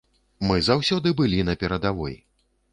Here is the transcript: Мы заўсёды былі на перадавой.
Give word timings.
Мы 0.51 0.57
заўсёды 0.69 1.13
былі 1.21 1.45
на 1.53 1.57
перадавой. 1.65 2.19